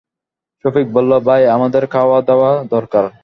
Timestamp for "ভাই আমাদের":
1.19-1.87